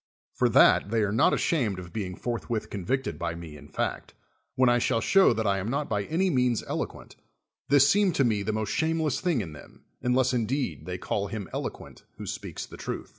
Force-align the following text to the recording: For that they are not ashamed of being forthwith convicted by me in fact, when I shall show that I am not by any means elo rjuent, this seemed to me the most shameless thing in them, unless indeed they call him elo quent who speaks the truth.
For 0.33 0.49
that 0.49 0.89
they 0.89 1.03
are 1.03 1.11
not 1.11 1.31
ashamed 1.31 1.77
of 1.77 1.93
being 1.93 2.15
forthwith 2.15 2.71
convicted 2.71 3.19
by 3.19 3.35
me 3.35 3.55
in 3.55 3.67
fact, 3.67 4.15
when 4.55 4.67
I 4.67 4.79
shall 4.79 4.99
show 4.99 5.31
that 5.31 5.45
I 5.45 5.59
am 5.59 5.67
not 5.69 5.89
by 5.89 6.05
any 6.05 6.31
means 6.31 6.63
elo 6.63 6.87
rjuent, 6.87 7.17
this 7.69 7.87
seemed 7.87 8.15
to 8.15 8.23
me 8.23 8.41
the 8.41 8.51
most 8.51 8.71
shameless 8.73 9.21
thing 9.21 9.41
in 9.41 9.53
them, 9.53 9.85
unless 10.01 10.33
indeed 10.33 10.87
they 10.87 10.97
call 10.97 11.27
him 11.27 11.47
elo 11.53 11.69
quent 11.69 12.01
who 12.17 12.25
speaks 12.25 12.65
the 12.65 12.77
truth. 12.77 13.09